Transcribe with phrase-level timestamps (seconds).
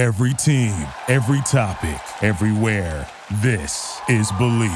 [0.00, 0.72] Every team,
[1.08, 3.06] every topic, everywhere.
[3.42, 4.72] This is Believe.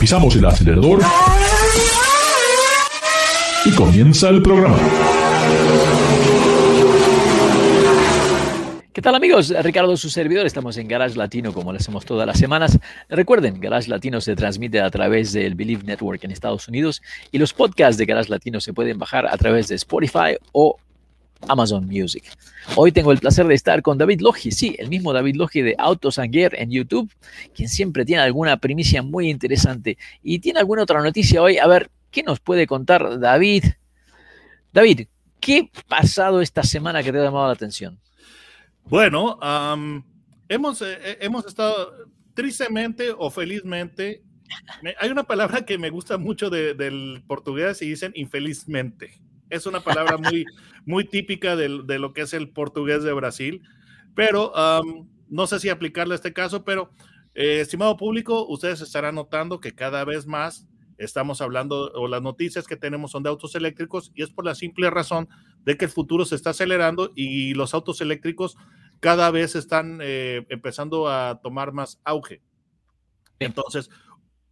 [0.00, 1.00] Pisamos el acelerador
[3.64, 4.76] y comienza el programa.
[8.92, 9.54] ¿Qué tal amigos?
[9.62, 12.80] Ricardo, su servidor, estamos en Garage Latino como lo hacemos todas las semanas.
[13.08, 17.00] Recuerden, Garage Latino se transmite a través del Believe Network en Estados Unidos
[17.30, 20.78] y los podcasts de Garage Latino se pueden bajar a través de Spotify o
[21.48, 22.24] Amazon Music.
[22.76, 25.74] Hoy tengo el placer de estar con David Logi, sí, el mismo David Logi de
[25.78, 27.10] Autos and en YouTube,
[27.54, 31.58] quien siempre tiene alguna primicia muy interesante y tiene alguna otra noticia hoy.
[31.58, 33.64] A ver, ¿qué nos puede contar David?
[34.72, 35.06] David,
[35.40, 38.00] ¿qué ha pasado esta semana que te ha llamado la atención?
[38.86, 39.38] Bueno,
[40.48, 41.92] hemos, eh, eh, hemos estado
[42.34, 44.22] tristemente o felizmente.
[44.98, 49.20] hay una palabra que me gusta mucho del portugués y dicen infelizmente.
[49.50, 50.44] Es una palabra muy,
[50.86, 53.62] muy típica de, lo que es el portugués de Brasil,
[54.14, 54.52] pero
[55.28, 56.90] no sé si aplicarle a este caso, pero
[57.34, 62.66] eh, estimado público, ustedes estarán notando que cada vez más estamos hablando o las noticias
[62.66, 65.28] que tenemos son de autos eléctricos y es por la simple razón
[65.64, 68.56] de que el futuro se está acelerando y los autos eléctricos
[69.00, 72.40] cada vez están eh, empezando a tomar más auge.
[73.40, 73.90] Entonces,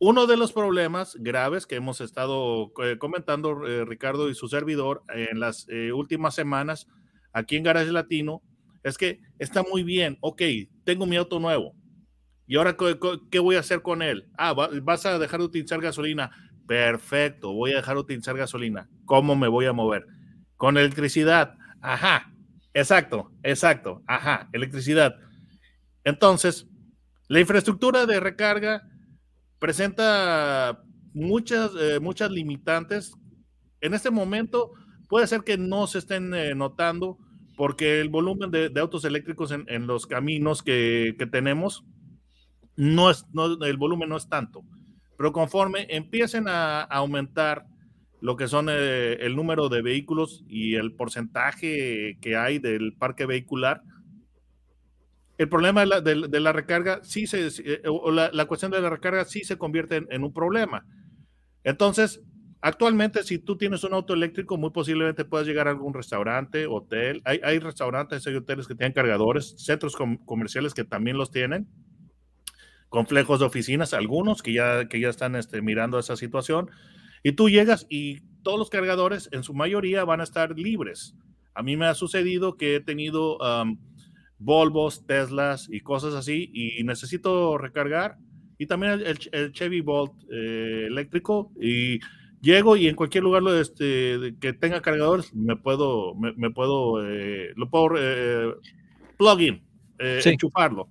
[0.05, 5.05] uno de los problemas graves que hemos estado eh, comentando eh, Ricardo y su servidor
[5.15, 6.89] en las últimas semanas
[7.33, 8.43] aquí en Garage Latino
[8.83, 10.43] es que está muy bien, ok,
[10.85, 11.77] tengo mi auto nuevo,
[12.53, 12.77] ¿Y ahora
[13.31, 14.29] qué voy a hacer con él?
[14.37, 16.31] Ah, vas a dejar de utilizar gasolina.
[16.67, 18.91] Perfecto, voy a dejar de utilizar gasolina.
[19.07, 20.07] ¿Cómo me voy a mover?
[20.57, 21.55] Con electricidad.
[21.81, 22.33] Ajá,
[22.75, 24.03] exacto, exacto.
[24.07, 25.17] Ajá, electricidad.
[26.05, 26.67] Entonces,
[27.29, 28.83] la infraestructura de recarga
[29.63, 30.83] presenta
[31.15, 33.15] muchas, eh, muchas limitantes.
[33.81, 34.73] En este momento
[35.09, 37.17] puede ser que no se estén eh, notando
[37.57, 41.85] porque el volumen de, autos eléctricos en, los caminos que, que tenemos
[42.75, 43.25] no es,
[43.61, 44.65] el volumen no es tanto,
[45.17, 47.65] pero conforme empiecen a, aumentar
[48.21, 53.27] lo que son eh, el número de vehículos y el porcentaje que hay del parque
[53.27, 53.83] vehicular,
[55.43, 59.45] el problema de la, recarga sí se, eh, o la, cuestión de la recarga sí
[59.45, 60.87] se convierte en, un problema.
[61.65, 62.23] Entonces,
[62.61, 67.23] actualmente, si tú tienes un auto eléctrico, muy posiblemente puedas llegar a algún restaurante, hotel.
[67.25, 71.69] Hay, hay restaurantes, hay hoteles que tienen cargadores, centros comerciales que también los tienen
[72.89, 76.71] complejos de oficinas, algunos que ya, que ya están este, mirando esa situación,
[77.23, 81.17] y tú llegas y todos los cargadores en su mayoría van a estar libres.
[81.55, 83.39] A mí me ha sucedido que he tenido
[84.43, 88.17] Volvos, Teslas y cosas así y necesito recargar
[88.59, 92.01] y también el, Chevy Bolt eh, eléctrico y
[92.41, 97.69] llego y en cualquier lugar este, que tenga cargadores me puedo, me, puedo, eh, lo
[97.71, 98.55] puedo eh,
[99.17, 99.63] plug in,
[99.99, 100.89] enchufarlo.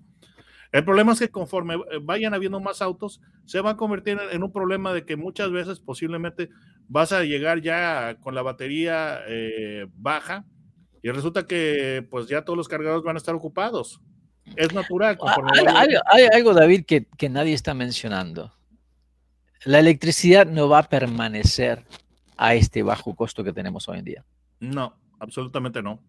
[0.72, 4.44] El problema es que conforme eh, vayan habiendo más autos, se va a convertir en
[4.44, 6.50] un problema de que muchas veces posiblemente
[6.88, 10.46] vas a llegar ya con la batería eh, baja
[11.02, 14.00] y resulta que pues ya todos los cargadores van a estar ocupados.
[14.56, 15.18] Es natural.
[15.22, 18.54] Ah, hay, algo, David, que, que nadie está mencionando.
[19.64, 21.86] La electricidad no va a permanecer
[22.38, 24.26] a este bajo costo que tenemos hoy en día.
[24.60, 26.02] No, absolutamente no.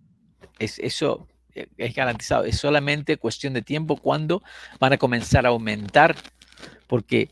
[0.58, 2.44] Es, eso, es garantizado.
[2.44, 4.42] Es solamente cuestión de tiempo cuando
[4.80, 6.16] van a comenzar a aumentar,
[6.86, 7.30] porque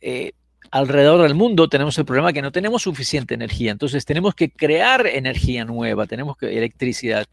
[0.00, 0.32] eh,
[0.72, 5.06] alrededor del mundo tenemos el problema que no tenemos suficiente energía, entonces tenemos que crear
[5.06, 7.26] energía nueva, tenemos que electricidad,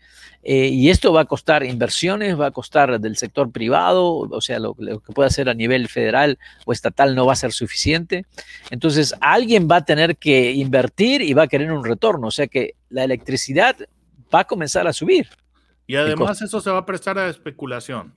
[0.43, 4.59] eh, y esto va a costar inversiones, va a costar del sector privado, o sea,
[4.59, 8.25] lo, lo, que puede hacer a nivel federal o estatal no va a ser suficiente,
[8.71, 12.47] entonces alguien va a tener que invertir y va a querer un retorno, o sea
[12.47, 13.77] que la electricidad
[14.35, 15.29] va a comenzar a subir.
[15.87, 18.13] Y además eso se va a prestar a especulación.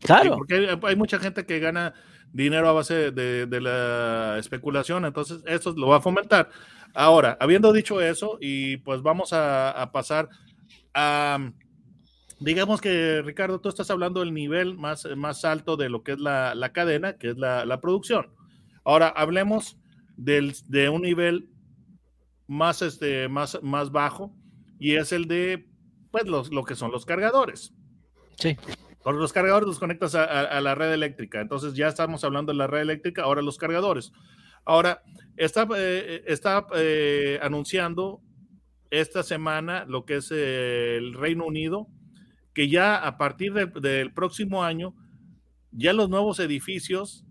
[0.00, 0.36] Claro.
[0.36, 1.94] porque hay, mucha gente que gana
[2.34, 6.50] dinero a base de, la especulación, entonces eso lo va a fomentar.
[6.92, 10.28] Ahora, habiendo dicho eso, y pues vamos a, pasar
[10.92, 11.52] a,
[12.40, 16.18] digamos que Ricardo, tú estás hablando del nivel más, más alto de lo que es
[16.18, 18.30] la, cadena, que es la, producción.
[18.84, 19.78] Ahora, hablemos
[20.16, 21.48] del, de un nivel
[22.48, 24.34] más, este, más, más bajo,
[24.80, 25.68] y es el de
[26.10, 27.72] pues los, lo que son los cargadores.
[28.38, 28.56] Sí.
[29.04, 31.40] Los cargadores los conectas a, la red eléctrica.
[31.40, 34.12] Entonces ya estamos hablando de la red eléctrica, ahora los cargadores.
[34.64, 35.02] Ahora,
[35.36, 38.22] está, eh, está eh, anunciando
[38.90, 41.86] esta semana lo que es el Reino Unido,
[42.54, 44.94] que ya a partir del próximo año,
[45.70, 47.23] ya los nuevos edificios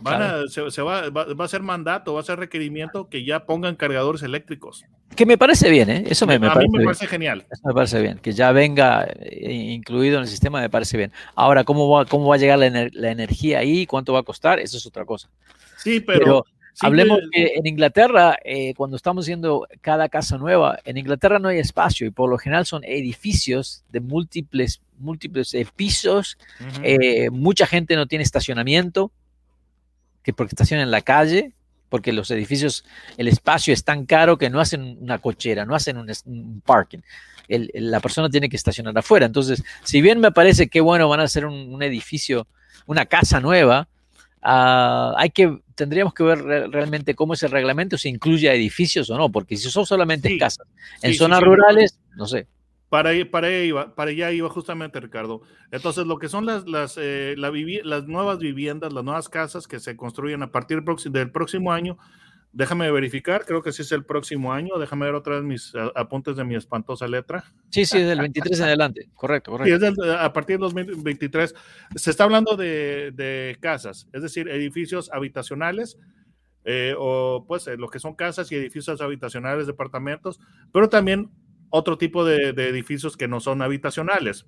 [0.00, 3.76] Van a, se, va, va, a ser mandato, va a ser requerimiento que ya pongan
[3.76, 4.84] cargadores eléctricos.
[5.14, 6.04] Que me parece bien, ¿eh?
[6.06, 6.86] Eso me, me a parece mí me bien.
[6.86, 7.44] parece genial.
[7.50, 8.18] Eso me parece bien.
[8.18, 11.12] Que ya venga eh, incluido en el sistema me parece bien.
[11.34, 13.86] Ahora, ¿cómo va, cómo va a llegar la, ener- la energía ahí?
[13.86, 14.58] ¿Cuánto va a costar?
[14.60, 15.28] Eso es otra cosa.
[15.76, 20.78] Sí, Pero, pero, simple- hablemos que en Inglaterra, eh, cuando estamos haciendo cada casa nueva,
[20.84, 26.38] en Inglaterra no hay espacio y por lo general son edificios de múltiples, múltiples pisos.
[26.60, 26.80] Ujú.
[26.84, 29.10] eh, mucha gente no tiene estacionamiento,
[30.22, 31.52] que porque estaciona en la calle,
[31.88, 32.84] porque los edificios,
[33.16, 36.98] el espacio es tan caro que no hacen una cochera, no hacen un, parking.
[37.48, 39.26] El- el- la persona tiene que estacionar afuera.
[39.26, 42.46] Entonces, si bien me parece que bueno, van a hacer un, un edificio,
[42.86, 43.88] una casa nueva,
[44.42, 49.10] ah, hay que, tendríamos que ver re- realmente cómo es el reglamento, si incluye edificios
[49.10, 50.38] o no, porque si son solamente Sí.
[50.38, 50.66] casas
[51.02, 51.44] en sí, zonas sí.
[51.44, 52.46] rurales, no sé.
[52.90, 55.40] Para, para, allá iba, para allá iba justamente Ricardo.
[55.70, 59.66] Entonces, lo que son las, las, eh, la vivi- las nuevas viviendas, las nuevas casas
[59.68, 61.96] que se construyen a partir del próximo, año,
[62.52, 66.34] déjame verificar, creo que sí es el próximo año, déjame ver otra vez mis apuntes
[66.34, 67.44] de mi espantosa letra.
[67.68, 69.86] Sí, sí, del 23 en adelante, correcto, Sí, correcto.
[69.86, 71.54] es del- a partir del 2023
[71.94, 75.96] se está hablando de, de casas, es decir, edificios habitacionales,
[76.64, 80.40] eh, o pues eh, lo que son casas y edificios habitacionales, departamentos,
[80.72, 81.30] pero también
[81.70, 84.46] otro tipo de, edificios que no son habitacionales.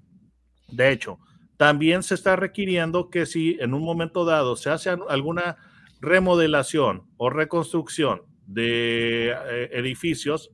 [0.69, 1.19] De hecho,
[1.57, 5.57] también se está requiriendo que si en un momento dado se hace al- alguna
[6.01, 10.51] remodelación o reconstrucción de eh, edificios,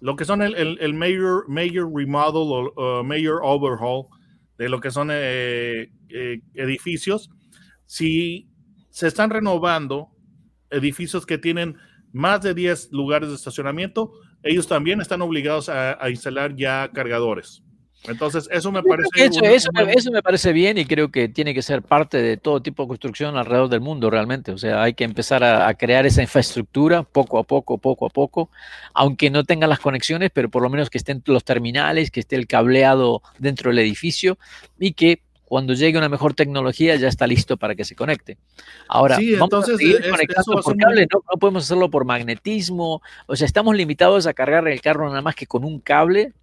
[0.00, 4.06] lo que son el, el- el major, major remodel o uh, major overhaul
[4.58, 7.30] de lo que son eh, eh, edificios,
[7.86, 8.48] si
[8.90, 10.08] se están renovando
[10.70, 11.76] edificios que tienen
[12.12, 14.12] más de 10 lugares de estacionamiento,
[14.42, 17.62] ellos también están obligados a, a instalar ya cargadores.
[18.08, 19.08] Entonces, eso me parece...
[19.14, 21.82] Eso, una- eso me- una- eso me parece bien y creo que tiene que ser
[21.82, 24.52] parte de todo tipo de construcción alrededor del mundo realmente.
[24.52, 28.08] O sea, hay que empezar a, a crear esa infraestructura poco a poco, poco a
[28.08, 28.50] poco,
[28.94, 32.36] aunque no tengan las conexiones, pero por lo menos que estén los terminales, que esté
[32.36, 34.38] el cableado dentro del edificio
[34.78, 38.38] y que cuando llegue una mejor tecnología ya está listo para que se conecte.
[38.86, 41.08] Ahora, Sí, vamos entonces, a seguir es- eso conectando va a por ser muy- cable,
[41.12, 45.22] no, no podemos hacerlo por magnetismo, o sea, estamos limitados a cargar el carro nada
[45.22, 46.34] más que con un cable.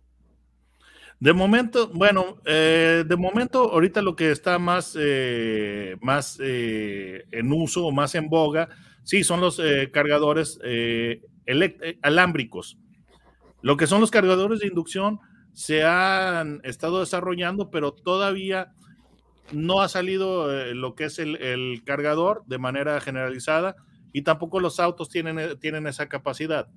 [1.21, 7.54] De momento, bueno, eh, de momento, ahorita lo que está más, eh, más eh, en
[7.54, 8.68] uso o más en boga,
[9.04, 9.62] sí, son los
[9.94, 10.59] cargadores
[12.01, 12.77] alámbricos.
[13.62, 15.21] Lo que son los cargadores de inducción
[15.54, 18.74] se han estado desarrollando, pero todavía
[19.52, 23.76] no ha salido eh, lo que es el, el cargador de manera generalizada
[24.14, 26.68] y tampoco los autos tienen, eh, tienen esa capacidad.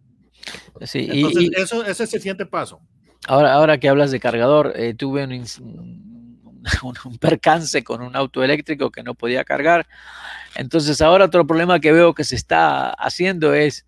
[0.83, 2.81] Sí, Entonces, y- eso, ese es el siguiente paso.
[3.27, 5.59] Ahora, ahora que hablas de cargador, eh, tuve un, ins-
[6.83, 9.87] un, un percance con un auto eléctrico que no podía cargar.
[10.55, 13.87] Entonces, ahora otro problema que veo que se está haciendo es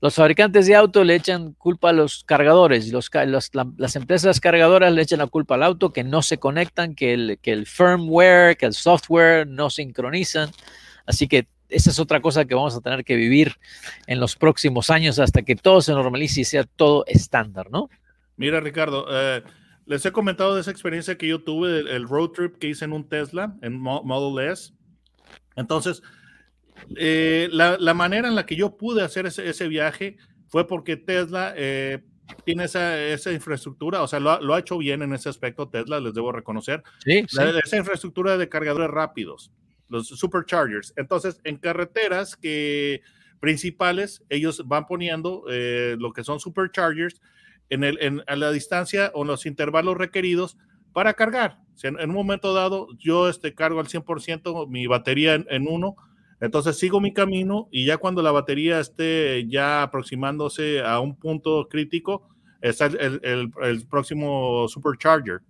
[0.00, 5.18] los fabricantes de auto le echan culpa a los cargadores, las empresas cargadoras le echan
[5.18, 9.68] la culpa al auto que no se conectan, que el, firmware, que el software no
[9.68, 10.50] sincronizan.
[11.04, 13.56] Así que esa es otra cosa que vamos a tener que vivir
[14.06, 17.90] en los próximos años hasta que todo se normalice y sea todo estándar, ¿no?
[18.36, 19.42] Mira, Ricardo, eh,
[19.86, 22.92] les he comentado de esa experiencia que yo tuve, el, road trip que hice en
[22.92, 24.72] un Tesla, en Mo- Model S.
[25.56, 26.02] Entonces,
[26.96, 30.16] eh, la, la manera en la que yo pude hacer ese, ese viaje
[30.48, 32.02] fue porque Tesla eh,
[32.44, 35.68] tiene esa, esa infraestructura, o sea, lo, ha- lo ha hecho bien en ese aspecto
[35.68, 36.82] Tesla, les debo reconocer.
[37.04, 37.36] Sí, sí.
[37.36, 39.50] La- esa infraestructura de cargadores rápidos,
[39.88, 40.92] los superchargers.
[40.96, 43.00] Entonces, en carreteras que
[43.40, 47.20] principales, ellos van poniendo eh, lo que son superchargers
[47.70, 50.56] en el, en, a la distancia o los intervalos requeridos
[50.92, 51.58] para cargar.
[51.74, 55.66] Si en, en un momento dado yo este, cargo al 100% mi batería en, en
[55.68, 55.96] uno,
[56.40, 61.68] entonces sigo mi camino y ya cuando la batería esté ya aproximándose a un punto
[61.68, 62.28] crítico,
[62.60, 65.40] está el, el- el- próximo supercharger.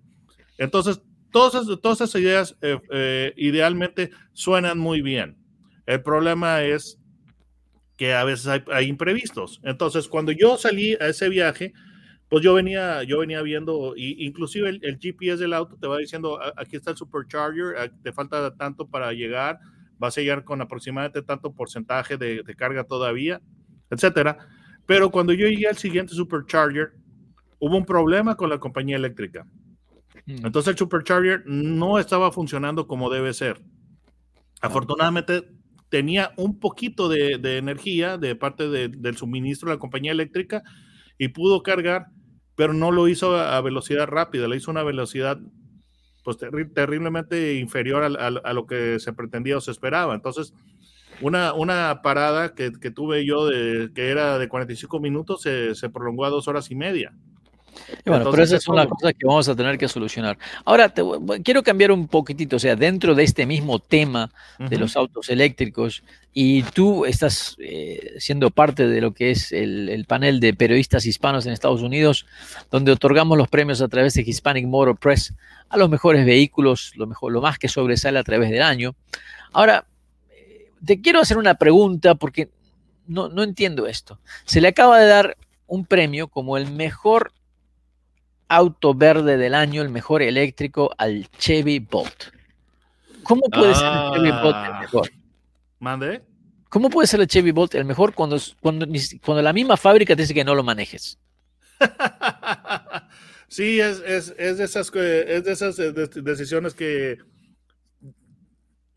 [0.59, 1.01] Entonces,
[1.33, 5.37] todas todas esas ideas eh, eh, idealmente suenan muy bien.
[5.87, 6.99] El problema es
[7.97, 9.61] que a veces hay, hay imprevistos.
[9.63, 11.73] Entonces, cuando yo salí a ese viaje,
[12.29, 15.99] pues yo venía, yo venía viendo, y, inclusive el, el GPS del auto te va
[15.99, 19.59] diciendo, "A- aquí está el supercharger, te falta tanto para llegar,
[20.01, 23.41] vas a llegar con aproximadamente tanto porcentaje de, de carga todavía,
[23.91, 24.39] etcétera.
[24.87, 26.95] Pero cuando yo llegué al siguiente supercharger,
[27.61, 29.45] hubo un problema con la compañía eléctrica.
[30.27, 30.47] Mm.
[30.47, 33.61] Entonces el supercharger no estaba funcionando como debe ser.
[34.61, 35.49] Afortunadamente
[35.89, 40.63] tenía un poquito de, de energía de parte de- del suministro de la compañía eléctrica
[41.19, 42.07] y pudo cargar,
[42.57, 45.39] pero no lo hizo a, a velocidad rápida, lo hizo a una velocidad
[46.25, 50.15] pues terri- terriblemente inferior al- a, lo que se pretendía o se esperaba.
[50.15, 50.53] Entonces,
[51.21, 55.91] una, una parada que, que tuve yo de, que era de 45 minutos se, se
[55.91, 57.13] prolongó a dos horas y media.
[58.05, 60.39] Y bueno, pero esa es una cosa que vamos a tener que solucionar.
[60.65, 61.03] Ahora, te,
[61.43, 66.03] quiero cambiar un poquitito, o sea, dentro de este mismo tema de los autos eléctricos,
[66.33, 71.05] y tú estás eh, siendo parte de lo que es el, el, panel de periodistas
[71.05, 72.27] hispanos en Estados Unidos,
[72.71, 75.35] donde otorgamos los premios a través de Hispanic Motor Press
[75.69, 78.95] a los mejores vehículos, lo, mejor, lo más que sobresale a través del año.
[79.53, 79.87] Ahora,
[80.31, 82.49] eh, te quiero hacer una pregunta porque
[83.09, 84.19] no, no entiendo esto.
[84.45, 85.37] Se le acaba de dar
[85.67, 87.33] un premio como el mejor
[88.51, 92.25] auto verde del año, el mejor eléctrico, al Chevy Bolt.
[93.23, 94.79] ¿Cómo puede ser el Chevy Bolt el Ah.
[94.81, 95.11] mejor?
[95.79, 96.23] ¿Mande?
[96.69, 98.87] ¿Cómo puede ser el Chevy Bolt el mejor cuando, cuando,
[99.25, 101.19] cuando la misma fábrica te dice que no lo manejes?
[103.49, 107.19] sí, es, es, es de esas, es de esas eh, de- decisiones que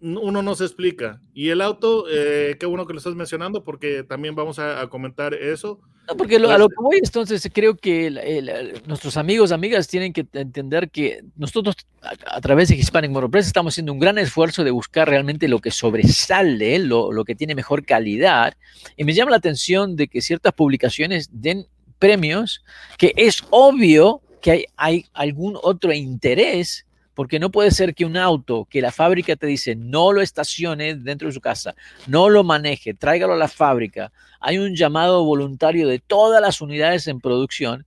[0.03, 1.21] uno no se explica.
[1.33, 4.89] Y el auto, eh, qué bueno que lo estás mencionando porque también vamos a, a
[4.89, 5.79] comentar eso.
[6.07, 9.87] No, porque lo- a lo que voy, entonces creo que el- el- nuestros amigos, amigas
[9.87, 13.99] tienen que entender que nosotros a, a través de Hispanic Motor Press estamos haciendo un
[13.99, 18.53] gran esfuerzo de buscar realmente lo que sobresale, lo, lo que tiene mejor calidad.
[18.97, 21.65] Y me llama la atención de que ciertas publicaciones den
[21.99, 22.63] premios
[22.97, 26.85] que es obvio que hay, hay algún otro interés.
[27.15, 30.95] Porque no puede ser que un auto que la fábrica te dice no lo estacione
[30.95, 31.75] dentro de su casa,
[32.07, 37.07] no lo maneje, tráigalo a la fábrica, hay un llamado voluntario de todas las unidades
[37.07, 37.85] en producción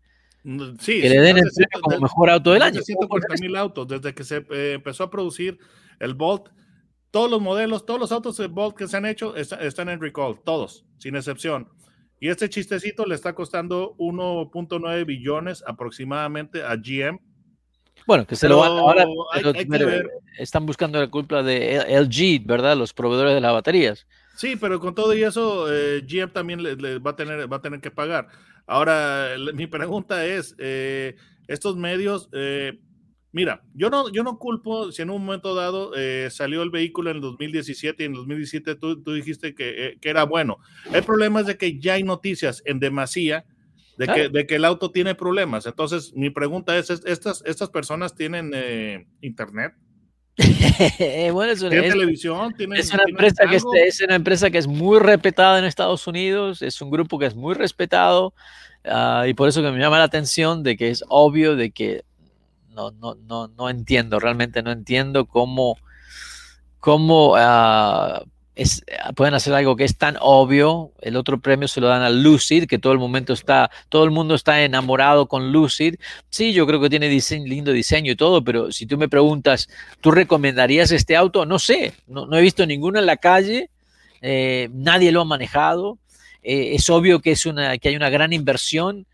[0.78, 2.78] Sí, que le den el premio como mejor auto del año.
[2.78, 5.58] de 140 mil autos desde que se eh, empezó a producir
[5.98, 6.50] el Bolt.
[7.10, 10.00] Todos los modelos, todos los autos de Bolt que se han hecho est- están en
[10.00, 11.68] recall, todos, sin excepción.
[12.20, 17.18] Y este chistecito le está costando 1.9 billones aproximadamente a GM.
[18.06, 20.10] Bueno, que se lo van ahora, hay- hay que ver.
[20.38, 22.76] están buscando la culpa de LG, ¿verdad?
[22.76, 24.06] Los proveedores de las baterías.
[24.36, 27.56] Sí, pero con todo y eso, eh, GM también le, le va, a tener, va
[27.56, 28.28] a tener que pagar.
[28.66, 31.16] Ahora, le- mi pregunta es, eh,
[31.48, 32.78] estos medios, eh,
[33.32, 37.10] mira, yo no, yo no culpo si en un momento dado eh, salió el vehículo
[37.10, 40.58] en el 2017 y en el 2017 tú, tú dijiste que, eh, que era bueno.
[40.92, 43.46] El problema es de que ya hay noticias en demasía
[43.96, 45.66] de, que, de que el auto tiene problemas.
[45.66, 49.72] Entonces, mi pregunta es, ¿es- ¿estas, estas personas tienen eh, internet?
[51.32, 52.54] bueno, es una, ¿Tienen es- televisión?
[52.54, 55.64] ¿Tienen, es una tienen empresa que es, es una empresa que es muy respetada en
[55.64, 58.34] Estados Unidos, es un grupo que es muy respetado
[58.84, 62.04] ah, y por eso que me llama la atención de que es obvio de que
[62.68, 65.78] no, no, no, no entiendo, realmente no entiendo cómo,
[66.80, 68.22] cómo ah,
[68.56, 70.90] es, ah, pueden hacer algo que es tan obvio.
[71.02, 74.10] El otro premio se lo dan a Lucid, que todo el momento está, todo el
[74.10, 75.96] mundo está enamorado con Lucid.
[76.30, 77.10] Sí, yo creo que tiene
[77.44, 79.68] lindo diseño y todo, pero si tú me preguntas,
[80.00, 81.44] ¿tú recomendarías este auto?
[81.44, 83.68] No sé, no, no he visto ninguno en la calle,
[84.22, 85.98] eh, nadie lo ha manejado.
[86.42, 89.06] Eh, es obvio que, es una, que hay una gran inversión,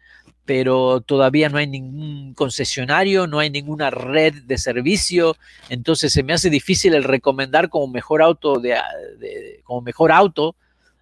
[0.45, 5.37] pero todavía no hay ningún concesionario, no hay ninguna red de servicio,
[5.69, 8.77] entonces se me hace difícil el recomendar como mejor auto de,
[9.19, 10.57] de- como mejor auto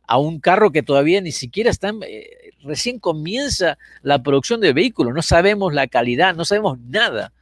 [0.06, 5.12] a un carro que todavía ni siquiera está eh, recién comienza la producción del vehículo,
[5.12, 7.32] no sabemos la calidad, no sabemos nada.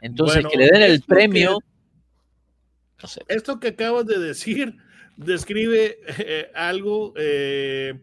[0.00, 1.58] Entonces Bueno, que le den el que- premio,
[3.02, 3.22] no sé.
[3.28, 4.76] Esto que acabas de decir
[5.16, 8.00] describe eh, algo, eh,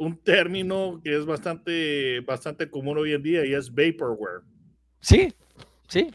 [0.00, 4.40] un término que es bastante, bastante común hoy en día y es vaporware.
[4.98, 5.34] Sí,
[5.88, 6.10] sí.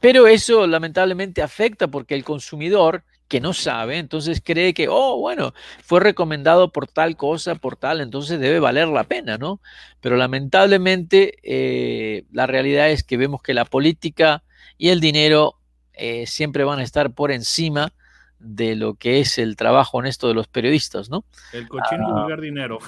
[0.00, 5.54] Pero eso lamentablemente afecta porque el consumidor que no sabe, entonces cree que, oh, bueno,
[5.84, 9.60] fue recomendado por tal cosa, por tal, entonces debe valer la pena, ¿no?
[10.00, 14.42] Pero lamentablemente eh, la realidad es que vemos que la política
[14.78, 15.54] y el dinero
[15.92, 17.92] eh, siempre van a estar por encima
[18.40, 21.24] de lo que es el trabajo honesto de los periodistas, ¿no?
[21.52, 22.22] El cochino Ah.
[22.22, 22.80] vulgar dinero.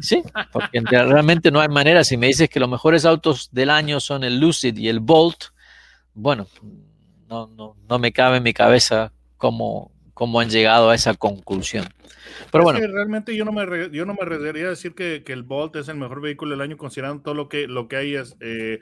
[0.00, 2.04] Sí, porque en real- realmente no hay manera.
[2.04, 5.44] Si me dices que los mejores autos del año son el Lucid y el Bolt,
[6.14, 6.46] bueno,
[7.28, 11.86] no, no, no me cabe en mi cabeza cómo, cómo han llegado a esa conclusión.
[12.52, 15.22] Pero Es bueno, que realmente yo no me yo no me arriesgaría a decir que,
[15.24, 17.96] que el Bolt es el mejor vehículo del año considerando todo lo que lo que
[17.96, 18.80] hay es eh,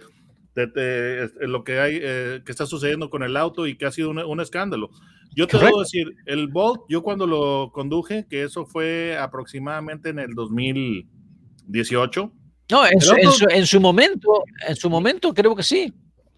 [0.67, 3.87] de- de- es- lo que hay eh, que está sucediendo con el auto y que
[3.87, 4.91] ha sido un, un escándalo.
[5.35, 5.67] Yo te Correcto.
[5.67, 12.33] debo decir, el Bolt, yo cuando lo conduje, que eso fue aproximadamente en el 2018,
[12.71, 15.93] no, en su- en su momento, en su momento creo que sí.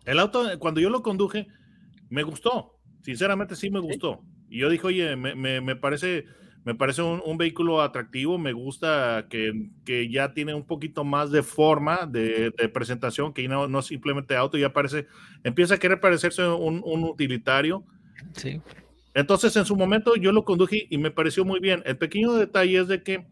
[0.05, 1.47] El auto, cuando yo lo conduje,
[2.09, 2.77] me gustó.
[3.03, 4.21] Sinceramente, sí me gustó.
[4.49, 6.25] Y yo dije, oye, me, me- me parece,
[6.65, 8.39] me parece un, un vehículo atractivo.
[8.39, 13.49] Me gusta que, que ya tiene un poquito más de forma de, de presentación, que
[13.49, 15.07] no, no simplemente auto, ya parece,
[15.45, 17.85] empieza a querer parecerse un, un utilitario.
[18.35, 18.61] sí.
[19.13, 21.83] Entonces, en su momento yo lo conduje y me pareció muy bien.
[21.85, 23.27] El pequeño detalle es de que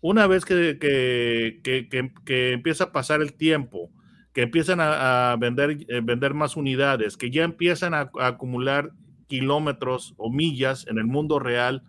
[0.00, 3.90] una vez que, que, que, que empieza a pasar el tiempo,
[4.32, 8.92] que empiezan a, a vender, eh, vender más unidades, que ya empiezan a, a, acumular
[9.26, 11.82] kilómetros o millas en el mundo real,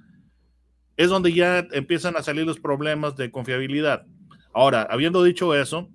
[0.99, 4.05] es donde ya empiezan a salir los problemas de confiabilidad.
[4.53, 5.87] Ahora, habiendo dicho eso,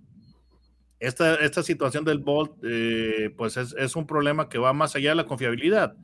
[0.99, 5.17] esta, esta situación del Bolt, eh, pues es, un problema que va más allá de
[5.17, 5.95] la confiabilidad.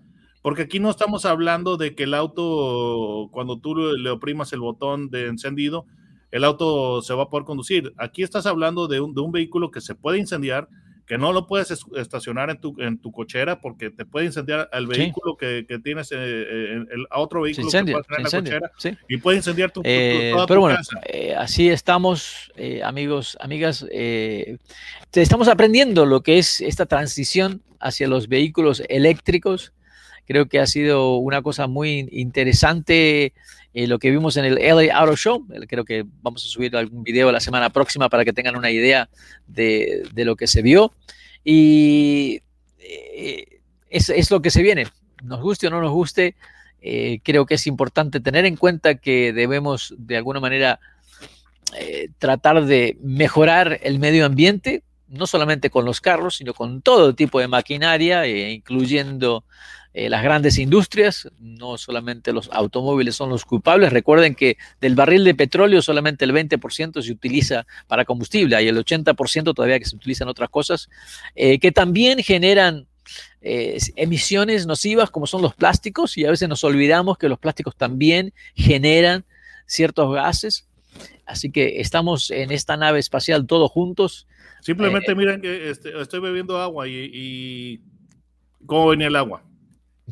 [0.42, 5.08] Porque aquí no estamos hablando de que el auto, cuando tú le oprimas el botón
[5.08, 5.86] de encendido,
[6.30, 7.94] el auto se va a poder conducir.
[7.96, 10.68] Aquí estás hablando de un vehículo que se puede incendiar,
[11.10, 14.86] que no lo puedes estacionar en tu, en tu cochera porque te puede incendiar al
[14.86, 15.38] vehículo sí.
[15.40, 18.60] que, que, tienes, eh, eh, el, a otro vehículo incendia, que puedes tener en la
[18.60, 18.96] cochera sí.
[19.08, 21.00] y puede incendiar tu, tu, eh, toda pero tu bueno, casa.
[21.06, 22.52] eh, así estamos,
[22.84, 23.84] amigos, amigas.
[25.12, 29.72] estamos aprendiendo lo que es esta transición hacia los vehículos eléctricos.
[30.30, 33.32] Creo que ha sido una cosa muy interesante
[33.74, 35.44] eh, lo que vimos en el LA Auto Show.
[35.66, 39.08] Creo que vamos a subir algún video la semana próxima para que tengan una idea
[39.48, 40.92] de, de lo que se vio.
[41.42, 42.42] Y
[42.78, 43.58] eh,
[43.88, 44.86] es, es, lo que se viene.
[45.24, 46.36] Nos guste o no nos guste,
[46.80, 50.78] eh, creo que es importante tener en cuenta que debemos de alguna manera
[52.18, 57.40] tratar de mejorar el medio ambiente, no solamente con los carros, sino con todo tipo
[57.40, 59.44] de maquinaria, incluyendo
[59.92, 63.92] eh, las grandes industrias, no solamente los automóviles son los culpables.
[63.92, 68.76] Recuerden que del barril de petróleo solamente el 20% se utiliza para combustible y el
[68.76, 70.88] 80% todavía que se utilizan otras cosas,
[71.34, 72.86] eh, que también generan
[73.40, 77.74] eh, emisiones nocivas como son los plásticos y a veces nos olvidamos que los plásticos
[77.74, 79.24] también generan
[79.66, 80.68] ciertos gases.
[81.26, 84.28] Así que estamos en esta nave espacial todos juntos.
[84.60, 87.80] Simplemente miren que este, estoy bebiendo agua y, y
[88.66, 89.42] cómo venía el agua.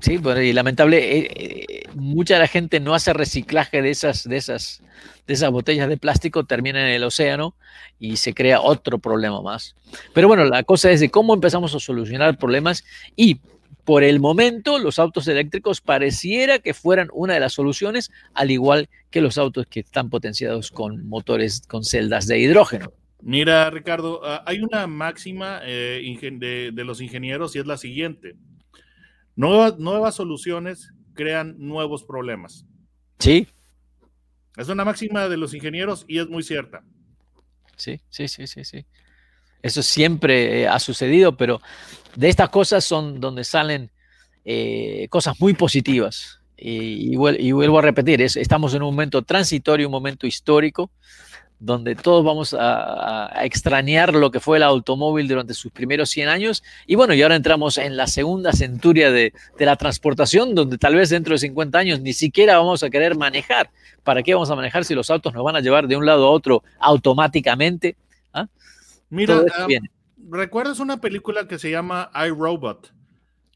[0.01, 4.29] Sí, bueno, y lamentable, eh, eh, mucha de la gente no hace reciclaje de esas,
[4.29, 4.83] de esas,
[5.27, 7.55] de esas botellas de plástico, terminan en el océano
[7.99, 9.75] y se crea otro problema más.
[10.15, 12.85] Pero bueno, la cosa es de cómo empezamos a solucionar problemas
[13.17, 13.41] y
[13.85, 18.89] por el momento los autos eléctricos pareciera que fueran una de las soluciones, al igual
[19.11, 22.93] que los autos que están potenciados con motores con celdas de hidrógeno.
[23.23, 26.03] Mira, Ricardo, uh, hay una máxima eh,
[26.41, 28.37] de los ingenieros y es la siguiente.
[29.39, 32.67] Nuevas, nuevas soluciones crean nuevos problemas.
[33.21, 33.47] Sí.
[34.57, 36.83] Es una máxima de los ingenieros y es muy cierta.
[37.77, 38.85] Sí, sí, sí, sí, sí.
[39.63, 41.61] Eso siempre eh, ha sucedido, pero
[42.17, 43.93] de estas cosas son donde salen
[44.45, 46.41] eh, cosas muy positivas.
[46.57, 50.91] Y, y, y, vuelvo a repetir, es, estamos en un momento transitorio, un momento histórico,
[51.61, 56.29] donde todos vamos a, a, extrañar lo que fue el automóvil durante sus primeros 100
[56.29, 56.63] años.
[56.87, 60.95] Y bueno, y ahora entramos en la segunda centuria de, de, la transportación, donde tal
[60.95, 63.71] vez dentro de 50 años ni siquiera vamos a querer manejar.
[64.05, 66.27] ¿Para qué vamos a manejar si los autos nos van a llevar de un lado
[66.27, 67.97] a otro automáticamente?
[68.33, 68.47] ¿Ah?
[69.11, 69.47] Mira, um,
[70.31, 72.93] ¿recuerdas una película que se llama I, Robot?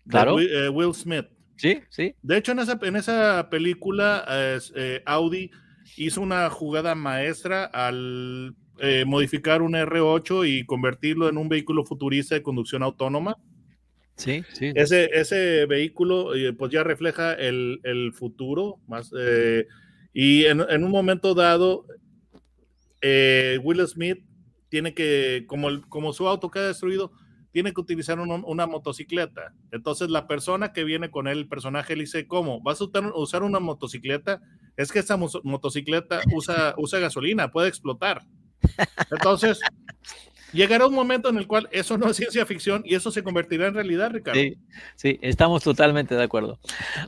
[0.08, 0.34] Claro.
[0.34, 1.26] Will, eh, Will, Smith.
[1.56, 2.14] Sí, sí.
[2.22, 5.52] De hecho, en esa, en esa película, eh, Audi
[5.96, 12.34] hizo una jugada maestra al eh, modificar un R8 y convertirlo en un vehículo futurista
[12.34, 13.36] de conducción autónoma.
[14.16, 14.72] Sí, sí.
[14.74, 19.66] Ese, ese vehículo eh, pues ya refleja el, el futuro más eh,
[20.12, 21.86] y en, en, un momento dado
[23.00, 24.18] eh, Will Smith
[24.68, 27.12] tiene que, como, el, como su auto queda destruido,
[27.50, 29.54] tiene que utilizar un, una motocicleta.
[29.70, 32.62] Entonces la persona que viene con él, el personaje, le dice, ¿cómo?
[32.62, 34.40] ¿Vas a usar una motocicleta?
[34.76, 38.22] Es que esta motocicleta usa, usa gasolina, puede explotar.
[39.10, 39.60] Entonces,
[40.52, 43.68] llegará un momento en el cual eso no es ciencia ficción y eso se convertirá
[43.68, 44.40] en realidad, Ricardo.
[44.96, 46.58] Sí, estamos totalmente de acuerdo.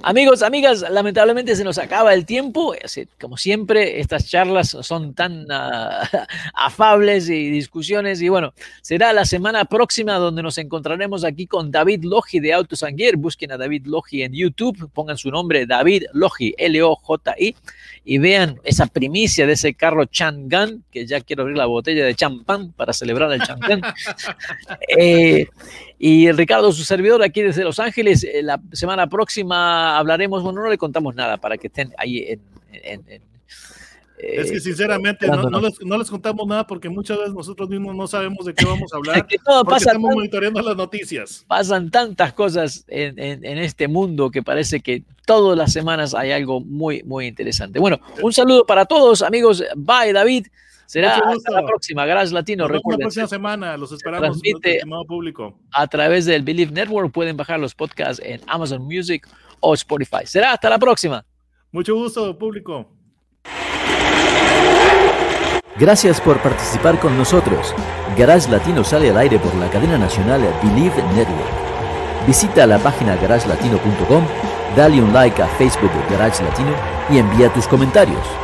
[0.02, 2.74] Amigos, amigas, lamentablemente se nos acaba el tiempo.
[3.20, 6.06] Como siempre, estas charlas son tan uh,
[6.54, 8.20] afables y discusiones.
[8.22, 12.84] Y bueno, será la semana próxima donde nos encontraremos aquí con David Logi de Autos
[12.96, 13.16] Gear.
[13.16, 17.56] Busquen a David Logi en YouTube, pongan su nombre, David Logi, L-O-J-I,
[18.04, 22.14] y vean esa primicia de ese carro Changan, que ya quiero abrir la botella de
[22.14, 23.82] champán para celebrar el
[24.98, 25.46] eh,
[25.98, 30.68] y Ricardo, su servidor aquí desde Los Ángeles, eh, la semana próxima hablaremos, bueno, no
[30.68, 32.40] le contamos nada para que estén ahí en...
[32.72, 33.34] en, en
[34.16, 37.68] eh, es que sinceramente no, no, les, no, les, contamos nada porque muchas veces nosotros
[37.68, 39.26] mismos no sabemos de qué vamos a hablar.
[39.26, 41.44] que todo porque pasa estamos tan, monitoreando las noticias.
[41.48, 46.30] Pasan tantas cosas en, en, en, este mundo que parece que todas las semanas hay
[46.30, 47.78] algo muy, muy interesante.
[47.78, 49.64] Bueno, un saludo para todos, amigos.
[49.76, 50.46] Bye, David.
[50.86, 52.06] Será hasta la próxima.
[52.06, 52.68] Gracias, Latino.
[52.68, 53.00] Recuerden.
[53.00, 53.76] La próxima semana.
[53.76, 54.40] Los esperamos,
[55.06, 55.58] público.
[55.72, 59.26] A través del Believe Network pueden bajar los podcasts en Amazon Music
[59.60, 60.26] o Spotify.
[60.26, 61.24] Será hasta la próxima.
[61.72, 62.86] Mucho gusto, público.
[65.76, 67.74] Gracias por participar con nosotros.
[68.16, 71.64] Garage Latino sale al aire por la cadena nacional Believe Network.
[72.26, 74.24] Visita la página garagelatino.com,
[74.76, 76.74] dale un like a Facebook Garage Latino
[77.10, 78.43] y envía tus comentarios.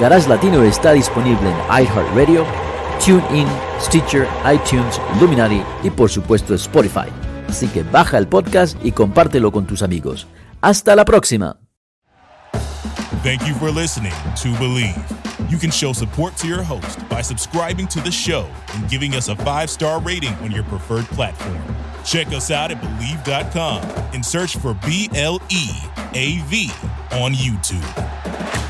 [0.00, 2.44] Garage Latino está disponible en iHeartRadio,
[3.04, 3.46] TuneIn,
[3.80, 7.08] Stitcher, iTunes, Luminary y por supuesto Spotify.
[7.48, 10.26] Así que baja el podcast y compártelo con tus amigos.
[10.60, 11.56] Hasta la próxima.
[13.22, 14.94] Thank you for listening to Believe.
[15.48, 19.28] You can show support to your host by subscribing to the show and giving us
[19.28, 21.62] a five star rating on your preferred platform.
[22.04, 25.70] Check us out at Believe.com and search for B L E
[26.14, 26.70] A V
[27.12, 28.63] on YouTube.